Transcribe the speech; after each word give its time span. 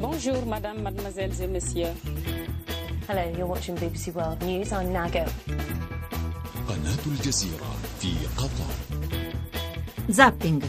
Bonjour, 0.00 0.44
madame, 0.46 0.82
mademoiselles 0.82 1.42
et 1.42 1.46
messieurs. 1.46 1.94
Hello, 3.08 3.22
you're 3.36 3.46
watching 3.46 3.76
BBC 3.76 4.12
World 4.14 4.42
News. 4.42 4.72
I'm 4.72 4.92
Nago. 4.92 5.24
قناة 6.68 7.06
الجزيرة 7.06 7.72
في 8.00 8.12
قطر 8.36 8.70
Zapping. 10.12 10.62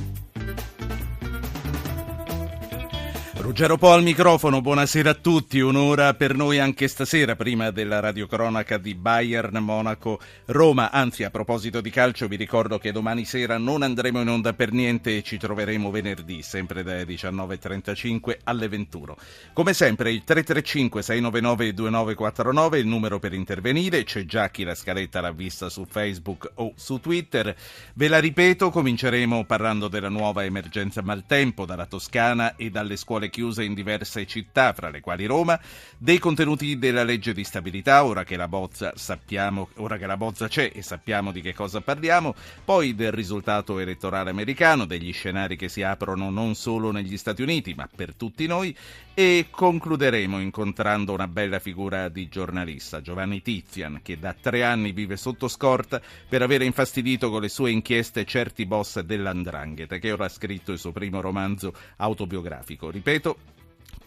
Ruggero 3.47 3.76
Po 3.76 3.92
al 3.92 4.03
microfono, 4.03 4.60
buonasera 4.60 5.10
a 5.10 5.15
tutti, 5.15 5.60
un'ora 5.60 6.15
per 6.15 6.35
noi 6.35 6.58
anche 6.58 6.88
stasera 6.88 7.37
prima 7.37 7.71
della 7.71 8.01
radiocronaca 8.01 8.76
di 8.76 8.97
Bayern 8.97 9.58
Monaco 9.58 10.19
Roma, 10.47 10.90
anzi 10.90 11.22
a 11.22 11.30
proposito 11.30 11.80
di 11.80 11.88
calcio 11.88 12.26
vi 12.26 12.35
ricordo 12.35 12.79
che 12.79 12.90
domani 12.90 13.24
sera 13.24 13.56
non 13.56 13.83
andremo 13.83 14.21
in 14.21 14.30
onda 14.30 14.53
per 14.53 14.72
niente 14.72 15.19
e 15.19 15.22
ci 15.22 15.38
troveremo 15.38 15.93
venerdì 15.93 16.43
sempre 16.43 16.83
dalle 16.83 17.05
19.35 17.05 18.38
alle 18.43 18.66
21. 18.66 19.16
Come 19.52 19.74
sempre 19.74 20.10
il 20.10 20.24
335 20.24 21.02
699 21.02 21.73
2949 21.73 22.77
è 22.77 22.80
il 22.80 22.88
numero 22.88 23.21
per 23.21 23.33
intervenire, 23.33 24.02
c'è 24.02 24.24
già 24.24 24.51
chi 24.51 24.65
la 24.65 24.74
scaletta 24.74 25.21
l'ha 25.21 25.30
vista 25.30 25.69
su 25.69 25.87
Facebook 25.88 26.51
o 26.55 26.73
su 26.74 26.99
Twitter, 26.99 27.55
ve 27.95 28.09
la 28.09 28.19
ripeto, 28.19 28.71
cominceremo 28.71 29.45
parlando 29.45 29.87
della 29.87 30.09
nuova 30.09 30.43
emergenza 30.43 31.01
maltempo 31.01 31.65
dalla 31.65 31.87
Toscana 31.87 32.57
e 32.57 32.71
dalle 32.71 32.97
scuole 32.97 33.30
chiuse 33.37 33.65
in 33.65 33.75
diverse 33.75 34.25
città, 34.25 34.73
fra 34.73 34.89
le 34.89 35.03
quali 35.03 35.27
Roma, 35.27 35.61
dei 35.99 36.19
contenuti 36.19 36.79
della 36.79 37.05
legge 37.05 37.35
di 37.35 37.45
stabilità, 37.45 38.03
ora 38.03 38.25
che 38.25 38.35
la 38.35 38.49
bozza 38.49 38.95
sappiamo, 38.97 39.69
ora 39.75 39.99
che 39.99 40.07
la 40.07 40.17
bozza 40.17 40.49
c'è 40.49 40.73
e 40.75 40.81
sappiamo 40.81 41.33
di 41.33 41.43
che 41.43 41.53
cosa 41.53 41.83
parliamo, 41.83 42.35
poi 42.65 42.95
del 42.95 43.13
risultato 43.13 43.79
elettorale 43.79 44.30
americano, 44.30 44.87
degli 44.87 45.13
scenari 45.13 45.57
che 45.57 45.69
si 45.69 45.83
aprono 45.83 46.30
non 46.30 46.55
solo 46.55 46.91
negli 46.91 47.19
Stati 47.19 47.43
Uniti, 47.43 47.75
ma 47.75 47.87
per 47.95 48.15
tutti 48.15 48.47
noi, 48.47 48.75
e 49.13 49.47
concluderemo 49.51 50.41
incontrando 50.41 51.13
una 51.13 51.29
bella 51.29 51.59
figura 51.59 52.09
di 52.09 52.29
giornalista, 52.29 53.03
Giovanni 53.03 53.43
Tizian, 53.43 54.01
che 54.03 54.19
da 54.19 54.35
tre 54.38 54.63
anni 54.63 54.93
vive 54.93 55.16
sotto 55.16 55.49
scorta 55.49 56.01
per 56.29 56.41
aver 56.41 56.63
infastidito 56.63 57.30
con 57.30 57.43
le 57.43 57.49
sue 57.49 57.71
inchieste 57.71 58.25
certi 58.25 58.65
boss 58.65 59.01
dell'Andrangheta, 59.01 59.99
che 59.99 60.13
ora 60.13 60.25
ha 60.25 60.30
scritto 60.30 60.73
il 60.73 60.79
suo 60.79 60.93
primo 60.93 61.21
romanzo 61.21 61.75
autobiografico. 61.97 62.91
Ripeto, 62.91 63.26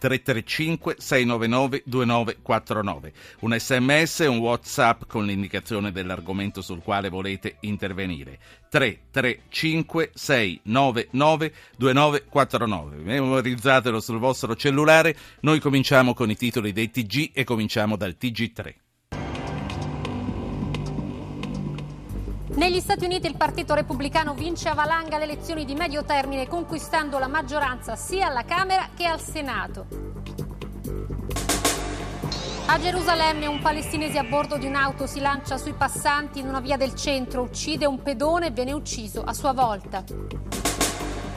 335 0.00 0.96
699 0.98 1.82
2949. 1.84 3.12
Un 3.40 3.56
sms 3.58 4.20
e 4.20 4.26
un 4.26 4.38
whatsapp 4.38 5.02
con 5.06 5.26
l'indicazione 5.26 5.92
dell'argomento 5.92 6.62
sul 6.62 6.82
quale 6.82 7.10
volete 7.10 7.56
intervenire. 7.60 8.38
335 8.70 10.12
699 10.14 11.52
2949. 11.76 12.96
Memorizzatelo 12.96 14.00
sul 14.00 14.18
vostro 14.18 14.56
cellulare. 14.56 15.14
Noi 15.40 15.60
cominciamo 15.60 16.14
con 16.14 16.30
i 16.30 16.36
titoli 16.36 16.72
dei 16.72 16.90
TG 16.90 17.32
e 17.34 17.44
cominciamo 17.44 17.96
dal 17.96 18.16
TG3. 18.18 18.79
Negli 22.80 22.88
Stati 22.88 23.04
Uniti 23.04 23.26
il 23.26 23.36
Partito 23.36 23.74
Repubblicano 23.74 24.32
vince 24.32 24.70
a 24.70 24.74
valanga 24.74 25.18
le 25.18 25.24
elezioni 25.24 25.66
di 25.66 25.74
medio 25.74 26.02
termine 26.02 26.48
conquistando 26.48 27.18
la 27.18 27.28
maggioranza 27.28 27.94
sia 27.94 28.28
alla 28.28 28.46
Camera 28.46 28.88
che 28.96 29.04
al 29.04 29.20
Senato. 29.20 29.86
A 32.64 32.78
Gerusalemme 32.78 33.44
un 33.44 33.60
palestinese 33.60 34.16
a 34.16 34.24
bordo 34.24 34.56
di 34.56 34.66
un'auto 34.66 35.06
si 35.06 35.20
lancia 35.20 35.58
sui 35.58 35.74
passanti 35.74 36.38
in 36.38 36.48
una 36.48 36.60
via 36.60 36.78
del 36.78 36.94
centro, 36.94 37.42
uccide 37.42 37.84
un 37.84 38.00
pedone 38.02 38.46
e 38.46 38.50
viene 38.50 38.72
ucciso 38.72 39.22
a 39.22 39.34
sua 39.34 39.52
volta. 39.52 40.02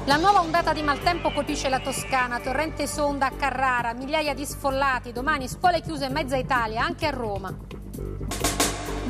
La 0.05 0.15
nuova 0.15 0.39
ondata 0.39 0.71
di 0.71 0.81
maltempo 0.81 1.33
colpisce 1.33 1.67
la 1.67 1.81
Toscana, 1.81 2.39
torrente 2.39 2.87
sonda 2.87 3.25
a 3.25 3.31
Carrara, 3.31 3.93
migliaia 3.93 4.33
di 4.33 4.45
sfollati, 4.45 5.11
domani 5.11 5.49
scuole 5.49 5.81
chiuse 5.81 6.05
in 6.05 6.13
mezza 6.13 6.37
Italia, 6.37 6.85
anche 6.85 7.05
a 7.05 7.11
Roma. 7.11 7.53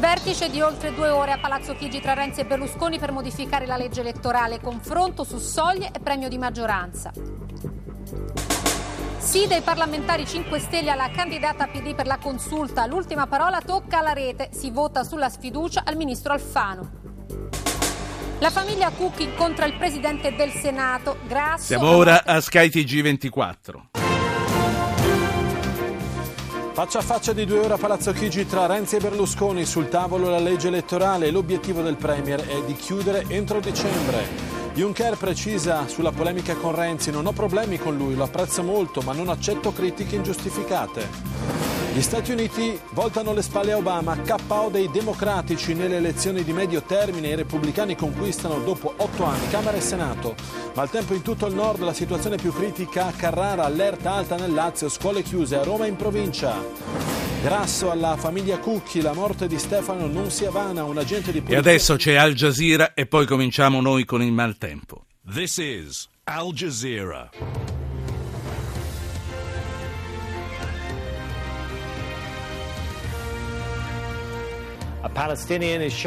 Vertice 0.03 0.49
di 0.49 0.59
oltre 0.59 0.94
due 0.94 1.07
ore 1.07 1.31
a 1.31 1.38
Palazzo 1.38 1.75
Chigi 1.75 2.01
tra 2.01 2.13
Renzi 2.13 2.41
e 2.41 2.45
Berlusconi 2.45 3.00
per 3.00 3.13
modificare 3.13 3.66
la 3.66 3.78
legge 3.78 4.01
elettorale, 4.01 4.59
confronto 4.59 5.23
su 5.23 5.38
soglie 5.38 5.91
e 5.94 6.01
premio 6.01 6.28
di 6.28 6.38
maggioranza. 6.38 7.09
Sì 9.17 9.47
dei 9.47 9.61
parlamentari 9.61 10.28
5 10.28 10.59
Stelle 10.59 10.91
alla 10.91 11.09
candidata 11.09 11.67
PD 11.67 11.95
per 11.95 12.05
la 12.05 12.17
consulta, 12.17 12.85
l'ultima 12.85 13.28
parola 13.28 13.61
tocca 13.61 14.00
alla 14.00 14.11
rete, 14.11 14.50
si 14.51 14.72
vota 14.72 15.05
sulla 15.05 15.29
sfiducia 15.29 15.83
al 15.85 15.95
ministro 15.95 16.33
Alfano. 16.33 16.91
La 18.39 18.49
famiglia 18.49 18.89
Cook 18.89 19.22
incontra 19.22 19.63
il 19.63 19.78
presidente 19.78 20.35
del 20.35 20.51
Senato, 20.51 21.16
Grasso. 21.25 21.63
Siamo 21.63 21.88
ora 21.88 22.25
a 22.25 22.41
Sky 22.41 22.67
TG24. 22.67 23.92
Faccia 26.73 26.97
a 26.97 27.01
faccia 27.03 27.34
di 27.34 27.45
due 27.45 27.59
ore 27.59 27.75
a 27.75 27.78
Palazzo 27.78 28.11
Chigi 28.13 28.47
tra 28.47 28.66
Renzi 28.66 28.95
e 28.95 29.00
Berlusconi 29.00 29.63
sul 29.63 29.89
tavolo 29.89 30.28
la 30.28 30.39
legge 30.39 30.69
elettorale. 30.69 31.29
L'obiettivo 31.29 31.84
del 31.84 31.97
Premier 31.97 32.44
è 32.47 32.63
di 32.63 32.73
chiudere 32.73 33.25
entro 33.28 33.59
dicembre. 33.59 34.25
Juncker 34.73 35.16
precisa 35.16 35.88
sulla 35.88 36.11
polemica 36.11 36.56
con 36.56 36.73
Renzi: 36.73 37.11
Non 37.11 37.28
ho 37.28 37.31
problemi 37.31 37.78
con 37.78 37.95
lui, 37.95 38.16
lo 38.16 38.23
apprezzo 38.23 38.63
molto, 38.63 39.01
ma 39.01 39.13
non 39.13 39.29
accetto 39.29 39.72
critiche 39.72 40.16
ingiustificate. 40.16 41.62
Gli 41.93 42.01
Stati 42.01 42.31
Uniti 42.31 42.75
voltano 42.93 43.33
le 43.33 43.43
spalle 43.43 43.71
a 43.71 43.77
Obama, 43.77 44.17
KO 44.17 44.69
dei 44.71 44.89
democratici 44.89 45.75
nelle 45.75 45.97
elezioni 45.97 46.43
di 46.43 46.51
medio 46.51 46.81
termine, 46.81 47.27
i 47.27 47.35
repubblicani 47.35 47.95
conquistano 47.95 48.57
dopo 48.63 48.95
otto 48.97 49.23
anni 49.25 49.47
Camera 49.49 49.77
e 49.77 49.81
Senato. 49.81 50.33
Maltempo 50.73 51.13
in 51.13 51.21
tutto 51.21 51.45
il 51.45 51.53
nord, 51.53 51.81
la 51.81 51.93
situazione 51.93 52.37
più 52.37 52.51
critica 52.51 53.13
Carrara, 53.15 53.65
allerta 53.65 54.13
alta 54.13 54.35
nel 54.37 54.53
Lazio, 54.53 54.89
scuole 54.89 55.21
chiuse 55.21 55.55
a 55.55 55.63
Roma 55.63 55.85
e 55.85 55.89
in 55.89 55.95
provincia. 55.95 56.55
Grasso 57.43 57.91
alla 57.91 58.17
famiglia 58.17 58.57
Cucchi, 58.57 58.99
la 58.99 59.13
morte 59.13 59.45
di 59.45 59.59
Stefano 59.59 60.07
non 60.07 60.31
sia 60.31 60.49
vana, 60.49 60.83
un 60.85 60.97
agente 60.97 61.31
di 61.31 61.37
E 61.37 61.41
polizia... 61.41 61.59
adesso 61.59 61.95
c'è 61.95 62.15
Al 62.15 62.33
Jazeera 62.33 62.95
e 62.95 63.05
poi 63.05 63.27
cominciamo 63.27 63.81
noi 63.81 64.03
con 64.03 64.23
il 64.23 64.31
maltempo. 64.31 65.05
This 65.31 65.57
is 65.57 66.09
Al 66.23 66.53
Jazeera. 66.53 67.29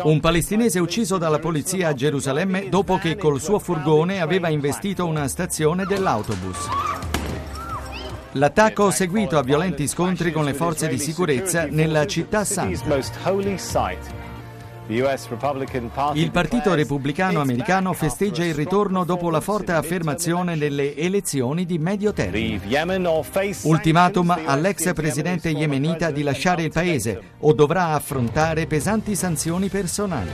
Un 0.03 0.21
palestinese 0.21 0.81
ucciso 0.81 1.17
dalla 1.17 1.39
polizia 1.39 1.89
a 1.89 1.95
Gerusalemme 1.95 2.69
dopo 2.69 2.99
che 2.99 3.17
col 3.17 3.41
suo 3.41 3.61
furgone 3.61 4.21
aveva 4.21 4.49
investito 4.49 5.07
una 5.07 5.29
stazione 5.29 5.85
dell'autobus. 5.85 6.69
L'attacco 8.33 8.91
seguito 8.91 9.39
a 9.39 9.43
violenti 9.43 9.87
scontri 9.87 10.33
con 10.33 10.45
le 10.45 10.55
forze 10.55 10.89
di 10.89 10.99
sicurezza 10.99 11.67
nella 11.67 12.05
città 12.07 12.45
santa. 12.45 12.99
Il 14.89 16.31
Partito 16.31 16.75
Repubblicano 16.75 17.41
Americano 17.41 17.93
festeggia 17.93 18.45
il 18.45 18.55
ritorno 18.55 19.05
dopo 19.05 19.31
la 19.31 19.41
forte 19.41 19.73
affermazione 19.73 20.55
nelle 20.55 20.95
elezioni 20.97 21.67
di 21.67 21.79
medio 21.79 22.13
termine. 22.13 22.61
Ultimatum 23.63 24.43
all'ex 24.45 24.93
presidente 24.93 25.49
yemenita 25.49 26.13
di 26.13 26.23
lasciare 26.23 26.63
il 26.63 26.71
paese 26.71 27.21
o 27.41 27.53
dovrà 27.53 27.95
affrontare 27.95 28.67
pesanti 28.67 29.17
sanzioni 29.17 29.69
personali. 29.69 30.31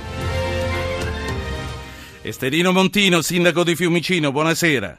Esterino 2.21 2.73
Montino, 2.73 3.21
sindaco 3.21 3.65
di 3.65 3.75
Fiumicino, 3.75 4.31
buonasera. 4.31 4.99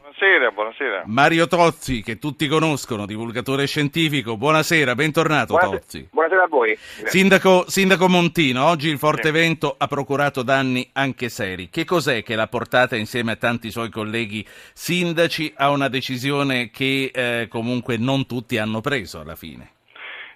Buonasera. 0.83 1.03
Mario 1.05 1.47
Tozzi, 1.47 2.01
che 2.01 2.19
tutti 2.19 2.47
conoscono, 2.47 3.05
divulgatore 3.05 3.65
scientifico, 3.67 4.35
buonasera, 4.35 4.95
bentornato 4.95 5.53
Buonasera, 5.53 5.79
Tozzi. 5.79 6.09
buonasera 6.11 6.43
a 6.43 6.47
voi. 6.47 6.75
Sindaco, 6.75 7.69
sindaco 7.69 8.09
Montino, 8.09 8.65
oggi 8.65 8.89
il 8.89 8.97
forte 8.97 9.31
vento 9.31 9.75
ha 9.77 9.87
procurato 9.87 10.43
danni 10.43 10.89
anche 10.93 11.29
seri. 11.29 11.69
Che 11.69 11.85
cos'è 11.85 12.21
che 12.21 12.35
l'ha 12.35 12.47
portata 12.47 12.97
insieme 12.97 13.31
a 13.31 13.35
tanti 13.37 13.71
suoi 13.71 13.89
colleghi 13.89 14.45
sindaci 14.73 15.53
a 15.55 15.69
una 15.69 15.87
decisione 15.87 16.69
che 16.69 17.11
eh, 17.13 17.47
comunque 17.47 17.97
non 17.97 18.25
tutti 18.25 18.57
hanno 18.57 18.81
preso 18.81 19.21
alla 19.21 19.35
fine? 19.35 19.71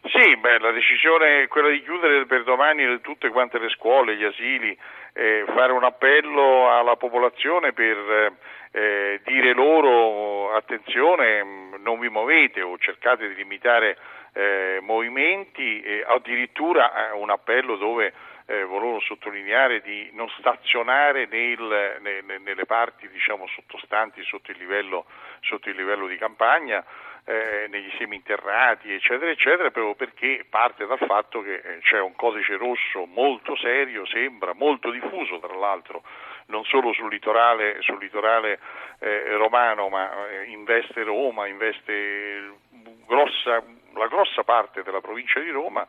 Sì, 0.03 0.37
beh, 0.37 0.59
la 0.59 0.71
decisione 0.71 1.43
è 1.43 1.47
quella 1.49 1.69
di 1.69 1.83
chiudere 1.83 2.25
per 2.25 2.45
domani 2.45 3.01
tutte 3.01 3.27
quante 3.29 3.59
le 3.59 3.67
scuole, 3.69 4.15
gli 4.15 4.23
asili, 4.23 4.77
eh, 5.11 5.43
fare 5.53 5.73
un 5.73 5.83
appello 5.83 6.71
alla 6.71 6.95
popolazione 6.95 7.73
per 7.73 7.97
eh, 7.97 8.31
dire 8.71 9.53
loro 9.53 10.53
attenzione, 10.53 11.43
mh, 11.43 11.75
non 11.79 11.99
vi 11.99 12.09
muovete 12.09 12.61
o 12.61 12.77
cercate 12.77 13.27
di 13.27 13.35
limitare 13.35 13.97
eh, 14.33 14.79
movimenti, 14.81 15.81
e 15.81 16.03
addirittura 16.07 17.09
eh, 17.09 17.11
un 17.13 17.29
appello 17.29 17.75
dove 17.75 18.13
eh, 18.49 18.63
volevo 18.63 18.99
sottolineare 18.99 19.81
di 19.81 20.09
non 20.13 20.29
stazionare 20.37 21.27
nel- 21.29 21.97
ne- 22.01 22.21
ne- 22.21 22.37
nelle 22.37 22.65
parti 22.65 23.09
diciamo, 23.09 23.47
sottostanti 23.47 24.23
sotto 24.23 24.51
il 24.51 24.57
livello, 24.57 25.05
sotto 25.41 25.69
il 25.69 25.75
livello 25.75 26.07
di 26.07 26.17
campagna, 26.17 26.83
eh, 27.25 27.67
negli 27.67 27.91
seminterrati, 27.97 28.93
eccetera, 28.93 29.29
eccetera, 29.29 29.69
proprio 29.69 29.95
perché 29.95 30.45
parte 30.49 30.85
dal 30.85 30.97
fatto 30.99 31.41
che 31.41 31.55
eh, 31.55 31.79
c'è 31.81 31.99
un 31.99 32.15
codice 32.15 32.55
rosso 32.55 33.05
molto 33.05 33.55
serio, 33.57 34.05
sembra 34.05 34.53
molto 34.53 34.91
diffuso 34.91 35.37
tra 35.39 35.53
l'altro, 35.53 36.03
non 36.47 36.63
solo 36.65 36.93
sul 36.93 37.09
litorale, 37.09 37.77
sul 37.81 37.99
litorale 37.99 38.59
eh, 38.99 39.35
romano, 39.37 39.89
ma 39.89 40.27
eh, 40.29 40.45
investe 40.45 41.03
Roma, 41.03 41.47
investe 41.47 42.53
grossa, 43.05 43.63
la 43.93 44.07
grossa 44.07 44.43
parte 44.43 44.83
della 44.83 45.01
provincia 45.01 45.39
di 45.39 45.49
Roma 45.49 45.85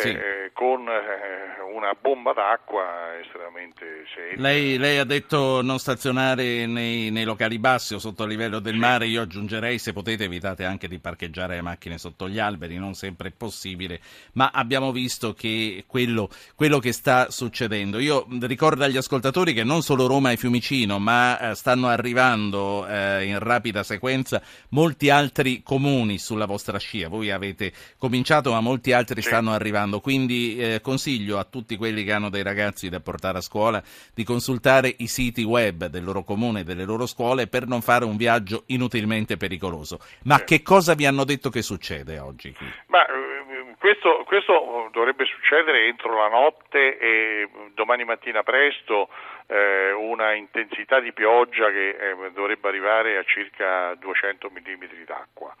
sì. 0.00 0.08
eh, 0.08 0.50
con 0.54 0.88
eh, 0.88 1.60
una 1.74 1.94
bomba 2.00 2.32
d'acqua 2.32 3.18
estremamente 3.20 4.04
seria. 4.14 4.40
Lei, 4.40 4.78
lei, 4.78 4.98
ha 4.98 5.04
detto 5.04 5.60
non 5.62 5.78
stazionare 5.78 6.66
nei, 6.66 7.10
nei, 7.10 7.24
locali 7.24 7.58
bassi 7.58 7.94
o 7.94 7.98
sotto 7.98 8.22
il 8.22 8.30
livello 8.30 8.58
del 8.58 8.74
sì. 8.74 8.78
mare, 8.78 9.06
io 9.06 9.22
aggiungerei 9.22 9.78
se 9.78 9.92
potete 9.92 10.24
evitate 10.24 10.64
anche 10.64 10.88
di 10.88 10.98
parcheggiare 10.98 11.56
le 11.56 11.62
macchine 11.62 11.98
sotto 11.98 12.28
gli 12.28 12.38
alberi, 12.38 12.78
non 12.78 12.94
sempre 12.94 13.28
è 13.28 13.32
possibile, 13.36 14.00
ma 14.32 14.50
abbiamo 14.52 14.92
visto 14.92 15.34
che 15.34 15.84
quello, 15.86 16.30
quello 16.54 16.78
che 16.78 16.92
sta 16.92 17.30
succedendo. 17.30 17.98
Io 17.98 18.26
ricordo 18.40 18.84
agli 18.84 18.96
ascoltatori 18.96 19.52
che 19.52 19.64
non 19.64 19.82
solo 19.82 20.06
Roma 20.06 20.30
e 20.30 20.36
Fiumicino, 20.36 20.98
ma 20.98 21.50
eh, 21.50 21.54
stanno 21.54 21.88
arrivando 21.88 22.86
eh, 22.86 23.26
in 23.26 23.38
rapida 23.38 23.82
sequenza 23.82 24.40
molti 24.70 25.10
altri 25.10 25.62
comuni 25.62 26.18
sulla 26.18 26.46
vostra 26.46 26.78
scia. 26.78 27.08
Voi 27.08 27.30
avete 27.30 27.72
cominciato, 27.98 28.52
ma 28.52 28.60
molti 28.60 28.92
altri 28.92 29.20
sì. 29.20 29.28
stanno 29.28 29.52
arrivando 29.52 29.81
ascoltando, 29.82 30.00
quindi 30.00 30.56
eh, 30.58 30.80
consiglio 30.80 31.38
a 31.38 31.44
tutti 31.44 31.76
quelli 31.76 32.04
che 32.04 32.12
hanno 32.12 32.30
dei 32.30 32.42
ragazzi 32.42 32.88
da 32.88 33.00
portare 33.00 33.38
a 33.38 33.40
scuola 33.40 33.82
di 34.14 34.24
consultare 34.24 34.94
i 34.98 35.06
siti 35.06 35.42
web 35.42 35.86
del 35.86 36.04
loro 36.04 36.22
comune 36.22 36.60
e 36.60 36.64
delle 36.64 36.84
loro 36.84 37.06
scuole 37.06 37.48
per 37.48 37.66
non 37.66 37.80
fare 37.80 38.04
un 38.04 38.16
viaggio 38.16 38.64
inutilmente 38.68 39.36
pericoloso. 39.36 39.98
Ma 40.24 40.38
sì. 40.38 40.44
che 40.44 40.62
cosa 40.62 40.94
vi 40.94 41.06
hanno 41.06 41.24
detto 41.24 41.50
che 41.50 41.62
succede 41.62 42.18
oggi? 42.18 42.54
Ma, 42.86 43.04
eh, 43.06 43.74
questo, 43.78 44.22
questo, 44.26 44.88
dovrebbe 44.92 45.24
succedere 45.24 45.86
entro 45.86 46.16
la 46.16 46.28
notte 46.28 46.98
e 46.98 47.48
domani 47.74 48.04
mattina 48.04 48.42
presto 48.42 49.08
eh, 49.46 49.92
una 49.92 50.34
intensità 50.34 51.00
di 51.00 51.12
pioggia 51.12 51.70
che 51.70 51.90
eh, 51.90 52.30
dovrebbe 52.32 52.68
arrivare 52.68 53.16
a 53.16 53.24
circa 53.24 53.94
200 53.96 54.50
mm 54.50 55.04
d'acqua. 55.04 55.54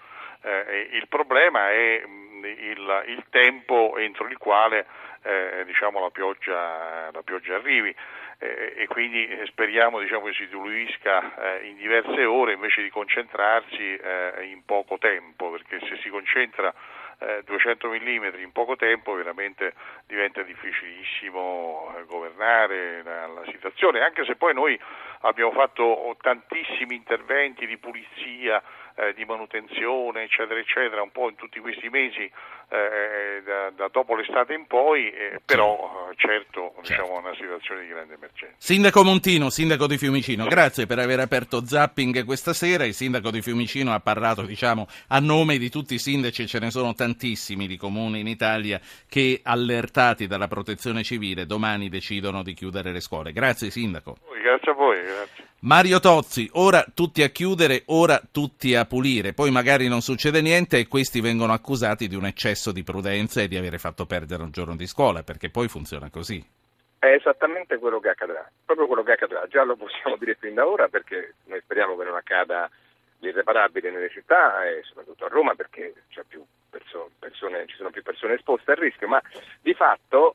Eh, 0.44 0.88
il 0.92 1.06
problema 1.08 1.70
è 1.70 2.02
il, 2.62 3.04
il 3.06 3.24
tempo 3.30 3.96
entro 3.96 4.26
il 4.26 4.38
quale 4.38 4.86
eh, 5.22 5.62
diciamo, 5.66 6.00
la, 6.00 6.10
pioggia, 6.10 7.10
la, 7.12 7.22
pioggia, 7.22 7.54
arrivi. 7.54 7.94
Eh, 8.38 8.74
e 8.76 8.86
quindi 8.88 9.28
speriamo 9.46 10.00
diciamo, 10.00 10.26
che 10.26 10.32
si 10.32 10.46
diluisca 10.46 11.60
eh, 11.60 11.66
in 11.66 11.76
diverse 11.76 12.24
ore 12.24 12.54
invece 12.54 12.82
di 12.82 12.90
concentrarsi 12.90 13.94
eh, 13.94 14.48
in 14.50 14.64
poco 14.64 14.98
tempo 14.98 15.50
perché 15.50 15.78
se 15.86 15.98
si 16.02 16.08
concentra 16.08 16.74
200 17.44 17.92
eh, 17.92 18.00
mm 18.00 18.40
in 18.40 18.52
poco 18.52 18.76
tempo 18.76 19.14
veramente 19.14 19.74
diventa 20.06 20.42
difficilissimo 20.42 21.94
eh, 21.96 22.04
governare 22.04 23.02
la, 23.02 23.26
la, 23.28 23.44
situazione, 23.50 24.00
anche 24.00 24.24
se 24.24 24.34
poi 24.34 24.54
noi 24.54 24.78
abbiamo 25.20 25.52
fatto 25.52 26.16
tantissimi 26.20 26.96
interventi 26.96 27.66
di 27.66 27.76
pulizia 27.76 28.60
eh, 28.94 29.14
di 29.14 29.24
manutenzione, 29.24 30.24
eccetera, 30.24 30.58
eccetera, 30.58 31.02
un 31.02 31.10
po' 31.10 31.28
in 31.28 31.36
tutti 31.36 31.60
questi 31.60 31.88
mesi 31.88 32.30
eh, 32.68 33.42
da, 33.44 33.70
da, 33.70 33.88
dopo 33.88 34.14
l'estate 34.14 34.54
in 34.54 34.66
poi, 34.66 35.10
eh, 35.10 35.40
però 35.44 36.08
eh, 36.10 36.14
certo, 36.16 36.72
certo. 36.76 36.80
Diciamo, 36.80 37.18
una 37.18 37.34
situazione 37.34 37.82
di 37.82 37.88
grande 37.88 38.14
emergenza. 38.14 38.54
Sindaco 38.56 39.04
Montino, 39.04 39.50
sindaco 39.50 39.86
di 39.86 39.98
Fiumicino, 39.98 40.46
grazie 40.46 40.86
per 40.86 40.98
aver 40.98 41.20
aperto 41.20 41.64
Zapping 41.64 42.24
questa 42.24 42.52
sera. 42.52 42.84
Il 42.84 42.94
sindaco 42.94 43.30
di 43.30 43.42
Fiumicino 43.42 43.92
ha 43.92 44.00
parlato 44.00 44.42
diciamo, 44.42 44.86
a 45.08 45.18
nome 45.20 45.58
di 45.58 45.68
tutti 45.68 45.94
i 45.94 45.98
sindaci, 45.98 46.46
ce 46.46 46.58
ne 46.58 46.70
sono 46.70 46.94
tantissimi 46.94 47.66
di 47.66 47.76
comuni 47.76 48.20
in 48.20 48.26
Italia 48.26 48.80
che 49.08 49.40
allertati 49.42 50.26
dalla 50.26 50.48
protezione 50.48 51.02
civile 51.02 51.46
domani 51.46 51.88
decidono 51.88 52.42
di 52.42 52.54
chiudere 52.54 52.92
le 52.92 53.00
scuole. 53.00 53.32
Grazie 53.32 53.70
sindaco. 53.70 54.16
Grazie 54.42 54.70
a 54.70 54.74
voi. 54.74 55.02
Grazie. 55.02 55.41
Mario 55.64 56.00
Tozzi, 56.00 56.50
ora 56.54 56.84
tutti 56.92 57.22
a 57.22 57.28
chiudere, 57.28 57.84
ora 57.86 58.20
tutti 58.32 58.74
a 58.74 58.84
pulire, 58.84 59.32
poi 59.32 59.52
magari 59.52 59.86
non 59.86 60.00
succede 60.00 60.40
niente 60.40 60.76
e 60.76 60.88
questi 60.88 61.20
vengono 61.20 61.52
accusati 61.52 62.08
di 62.08 62.16
un 62.16 62.26
eccesso 62.26 62.72
di 62.72 62.82
prudenza 62.82 63.40
e 63.40 63.46
di 63.46 63.56
avere 63.56 63.78
fatto 63.78 64.04
perdere 64.04 64.42
un 64.42 64.50
giorno 64.50 64.74
di 64.74 64.88
scuola, 64.88 65.22
perché 65.22 65.50
poi 65.50 65.68
funziona 65.68 66.10
così. 66.10 66.44
È 66.98 67.06
esattamente 67.06 67.78
quello 67.78 68.00
che 68.00 68.08
accadrà, 68.08 68.44
proprio 68.64 68.88
quello 68.88 69.04
che 69.04 69.12
accadrà, 69.12 69.46
già 69.46 69.62
lo 69.62 69.76
possiamo 69.76 70.16
dire 70.18 70.34
fin 70.34 70.54
da 70.54 70.66
ora 70.66 70.88
perché 70.88 71.34
noi 71.44 71.60
speriamo 71.60 71.96
che 71.96 72.04
non 72.06 72.16
accada 72.16 72.68
l'irreparabile 73.20 73.92
nelle 73.92 74.10
città 74.10 74.66
e 74.66 74.82
soprattutto 74.82 75.26
a 75.26 75.28
Roma 75.28 75.54
perché 75.54 75.94
perso- 76.70 77.10
persone, 77.20 77.66
ci 77.66 77.76
sono 77.76 77.90
più 77.90 78.02
persone 78.02 78.34
esposte 78.34 78.72
al 78.72 78.78
rischio, 78.78 79.06
ma 79.06 79.22
di 79.60 79.74
fatto 79.74 80.31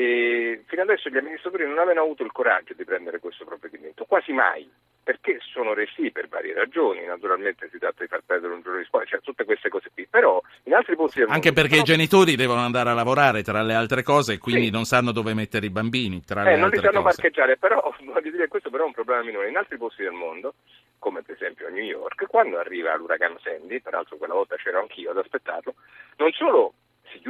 e 0.00 0.62
fino 0.66 0.80
adesso 0.80 1.10
gli 1.10 1.18
amministratori 1.18 1.66
non 1.66 1.76
avevano 1.76 2.06
avuto 2.06 2.22
il 2.22 2.32
coraggio 2.32 2.72
di 2.72 2.84
prendere 2.84 3.18
questo 3.18 3.44
provvedimento, 3.44 4.06
quasi 4.06 4.32
mai, 4.32 4.66
perché 5.02 5.38
sono 5.52 5.74
resi 5.74 6.10
per 6.10 6.26
varie 6.26 6.54
ragioni, 6.54 7.04
naturalmente 7.04 7.68
si 7.70 7.76
tratta 7.76 8.02
di 8.02 8.08
far 8.08 8.22
perdere 8.24 8.54
un 8.54 8.62
giorno 8.62 8.78
di 8.78 8.86
scuola, 8.86 9.04
cioè 9.04 9.20
tutte 9.20 9.44
queste 9.44 9.68
cose 9.68 9.90
qui, 9.92 10.06
però 10.08 10.40
in 10.64 10.72
altri 10.72 10.96
posti 10.96 11.20
Anche 11.28 11.52
perché 11.52 11.76
no? 11.76 11.82
i 11.82 11.84
genitori 11.84 12.34
devono 12.34 12.60
andare 12.60 12.88
a 12.88 12.94
lavorare 12.94 13.42
tra 13.42 13.60
le 13.60 13.74
altre 13.74 14.02
cose 14.02 14.34
e 14.34 14.38
quindi 14.38 14.66
sì. 14.66 14.70
non 14.70 14.84
sanno 14.86 15.12
dove 15.12 15.34
mettere 15.34 15.66
i 15.66 15.70
bambini, 15.70 16.24
tra 16.24 16.48
eh, 16.48 16.54
le 16.54 16.56
non 16.56 16.70
li 16.70 16.78
sanno 16.78 17.02
cose. 17.02 17.16
parcheggiare, 17.16 17.58
però 17.58 17.92
voglio 18.00 18.30
dire 18.30 18.48
questo 18.48 18.70
però 18.70 18.84
è 18.84 18.86
un 18.86 18.92
problema 18.94 19.22
minore, 19.22 19.50
in 19.50 19.56
altri 19.58 19.76
posti 19.76 20.02
del 20.02 20.12
mondo 20.12 20.54
come 20.98 21.22
per 21.22 21.34
esempio 21.34 21.66
a 21.66 21.70
New 21.70 21.84
York, 21.84 22.26
quando 22.26 22.58
arriva 22.58 22.94
l'uragano 22.94 23.38
Sandy, 23.42 23.80
peraltro 23.80 24.16
quella 24.16 24.34
volta 24.34 24.56
c'ero 24.56 24.80
anch'io 24.80 25.10
ad 25.10 25.18
aspettarlo, 25.18 25.74
non 26.16 26.30
solo 26.32 26.74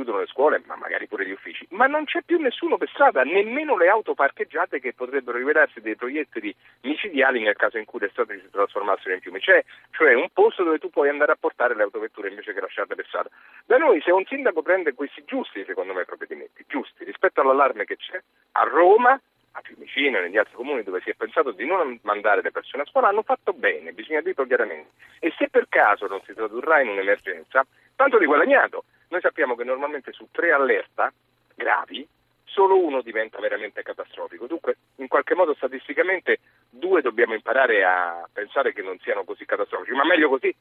chiudono 0.01 0.21
le 0.21 0.27
scuole, 0.27 0.63
ma 0.67 0.77
magari 0.77 1.07
pure 1.07 1.27
gli 1.27 1.31
uffici, 1.31 1.67
ma 1.71 1.87
non 1.87 2.05
c'è 2.05 2.23
più 2.23 2.39
nessuno 2.39 2.79
per 2.79 2.89
strada, 2.89 3.23
nemmeno 3.23 3.77
le 3.77 3.89
auto 3.89 4.15
parcheggiate 4.15 4.81
che 4.81 4.95
potrebbero 4.95 5.37
rivelarsi 5.37 5.81
dei 5.81 5.95
proiettili 5.95 6.55
micidiali 6.83 7.43
nel 7.43 7.57
caso 7.57 7.77
in 7.77 7.85
cui 7.85 8.01
le 8.01 8.09
strade 8.09 8.41
si 8.41 8.51
trasformassero 8.51 9.15
in 9.15 9.21
fiumi. 9.21 9.41
C'è 9.41 9.63
cioè 9.91 10.15
un 10.15 10.29
posto 10.33 10.65
dove 10.65 10.79
tu 10.79 10.89
puoi 10.89 11.11
andare 11.11 11.33
a 11.33 11.37
portare 11.39 11.75
le 11.75 11.83
autovetture 11.83 12.29
invece 12.29 12.55
che 12.55 12.61
lasciarle 12.61 12.95
per 12.95 13.07
strada. 13.07 13.29
Da 13.67 13.77
noi 13.77 14.01
se 14.01 14.11
un 14.11 14.25
sindaco 14.25 14.63
prende 14.63 14.95
questi 14.95 15.23
giusti, 15.27 15.65
secondo 15.67 15.93
me, 15.93 16.05
provvedimenti, 16.05 16.65
giusti, 16.67 17.05
rispetto 17.05 17.43
all'allarme 17.43 17.85
che 17.85 17.97
c'è, 17.97 18.21
a 18.53 18.63
Roma 18.65 19.21
a 19.53 19.61
Fiumicino 19.63 20.19
e 20.19 20.23
negli 20.23 20.37
altri 20.37 20.55
comuni 20.55 20.83
dove 20.83 21.01
si 21.01 21.11
è 21.11 21.15
pensato 21.15 21.51
di 21.51 21.67
non 21.67 21.99
mandare 22.03 22.43
le 22.43 22.51
persone 22.51 22.85
a 22.85 22.87
scuola 22.87 23.09
hanno 23.09 23.23
fatto 23.23 23.53
bene, 23.53 23.93
bisogna 23.93 24.21
dirlo 24.21 24.47
chiaramente. 24.47 24.91
E 25.19 25.33
se 25.37 25.49
per 25.49 25.67
caso 25.69 26.07
non 26.07 26.21
si 26.25 26.33
tradurrà 26.35 26.81
in 26.81 26.89
un'emergenza, 26.89 27.67
tanto 27.97 28.19
di 28.19 28.27
guadagnato. 28.27 28.85
Noi 29.09 29.21
sappiamo 29.21 29.57
che 29.57 29.65
normalmente 29.65 30.13
su 30.13 30.29
tre 30.31 30.53
allerta 30.53 31.13
gravi 31.55 32.07
solo 32.45 32.79
uno 32.79 33.01
diventa 33.01 33.39
veramente 33.41 33.83
catastrofico. 33.83 34.47
Dunque, 34.47 34.77
in 34.97 35.09
qualche 35.09 35.35
modo 35.35 35.55
statisticamente 35.55 36.39
due 36.69 37.01
dobbiamo 37.01 37.35
imparare 37.35 37.85
a 37.85 38.29
pensare 38.33 38.73
che 38.73 38.83
non 38.83 38.99
siano 39.01 39.25
così 39.25 39.45
catastrofici, 39.45 39.93
ma 39.93 40.05
meglio 40.05 40.29
così, 40.29 40.55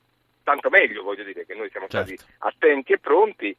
tanto 0.44 0.70
meglio, 0.70 1.04
voglio 1.04 1.24
dire, 1.24 1.46
che 1.46 1.56
noi 1.56 1.70
siamo 1.70 1.88
certo. 1.88 2.16
stati 2.16 2.32
attenti 2.40 2.94
e 2.94 3.00
pronti. 3.00 3.56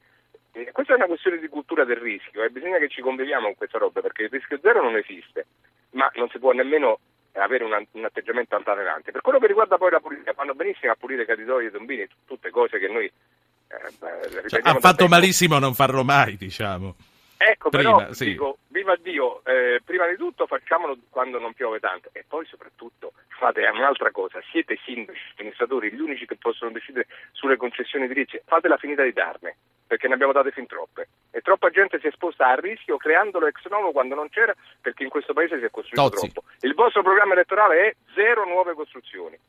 E 0.53 0.71
questa 0.71 0.93
è 0.93 0.95
una 0.97 1.05
questione 1.05 1.37
di 1.37 1.47
cultura 1.47 1.85
del 1.85 1.97
rischio 1.97 2.41
e 2.41 2.45
eh. 2.45 2.49
bisogna 2.49 2.77
che 2.77 2.89
ci 2.89 3.01
conviviamo 3.01 3.45
con 3.45 3.55
questa 3.55 3.77
roba 3.77 4.01
perché 4.01 4.23
il 4.23 4.29
rischio 4.29 4.59
zero 4.61 4.81
non 4.83 4.97
esiste, 4.97 5.45
ma 5.91 6.11
non 6.15 6.29
si 6.29 6.39
può 6.39 6.51
nemmeno 6.51 6.99
avere 7.33 7.63
un, 7.63 7.85
un 7.91 8.05
atteggiamento 8.05 8.55
altalenante. 8.55 9.11
Per 9.11 9.21
quello 9.21 9.39
che 9.39 9.47
riguarda 9.47 9.77
poi 9.77 9.91
la 9.91 9.99
pulizia, 9.99 10.33
fanno 10.33 10.53
benissimo 10.53 10.91
a 10.91 10.95
pulire 10.95 11.25
caditoie 11.25 11.67
e 11.67 11.71
tombini, 11.71 12.07
tutte 12.25 12.49
cose 12.49 12.79
che 12.79 12.87
noi 12.89 13.05
eh, 13.05 14.49
cioè, 14.49 14.59
ha 14.63 14.75
fatto 14.79 15.07
malissimo 15.07 15.55
a 15.55 15.59
non 15.59 15.73
farlo 15.73 16.03
mai, 16.03 16.35
diciamo. 16.35 16.95
Ecco, 17.37 17.69
prima, 17.69 17.95
però 17.95 18.13
sì. 18.13 18.25
dico, 18.25 18.57
viva 18.67 18.95
Dio, 18.97 19.43
eh, 19.45 19.81
prima 19.83 20.05
di 20.07 20.15
tutto 20.15 20.45
facciamolo 20.45 20.95
quando 21.09 21.39
non 21.39 21.53
piove 21.53 21.79
tanto 21.79 22.09
e 22.11 22.23
poi 22.27 22.45
soprattutto 22.45 23.13
fate 23.29 23.65
un'altra 23.65 24.11
cosa, 24.11 24.39
siete 24.51 24.77
sindaci, 24.85 25.19
amministratori, 25.37 25.91
gli 25.91 25.99
unici 25.99 26.27
che 26.27 26.35
possono 26.35 26.69
decidere 26.69 27.07
sulle 27.31 27.57
concessioni 27.57 28.05
edilizie, 28.05 28.43
fatela 28.45 28.77
finita 28.77 29.01
di 29.01 29.13
darne, 29.13 29.55
perché 29.91 30.07
ne 30.07 30.13
abbiamo 30.13 30.31
date 30.31 30.51
fin 30.51 30.67
troppe. 30.67 31.09
E 31.31 31.41
troppa 31.41 31.69
gente 31.69 31.99
si 31.99 32.05
è 32.05 32.09
esposta 32.09 32.47
al 32.47 32.55
rischio 32.55 32.95
creandolo 32.95 33.47
ex 33.47 33.67
novo 33.67 33.91
quando 33.91 34.15
non 34.15 34.29
c'era, 34.29 34.55
perché 34.79 35.03
in 35.03 35.09
questo 35.09 35.33
paese 35.33 35.59
si 35.59 35.65
è 35.65 35.69
costruito 35.69 36.09
Tozzi. 36.09 36.31
troppo. 36.31 36.47
Il 36.61 36.73
vostro 36.75 37.03
programma 37.03 37.33
elettorale 37.33 37.87
è 37.89 37.95
zero 38.15 38.45
nuove 38.45 38.73
costruzioni. 38.73 39.37